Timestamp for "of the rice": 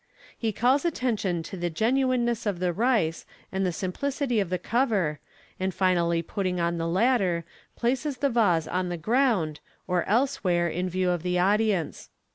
2.47-3.23